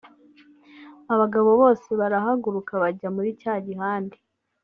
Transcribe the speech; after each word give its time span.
Abagabo 1.13 1.49
bose 1.61 1.89
barahaguruka 1.99 2.73
bajya 2.83 3.07
muri 3.15 3.29
cya 3.41 3.53
gihande 3.67 4.17